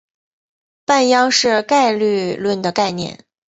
[0.83, 3.23] 半鞅是概率论的概念。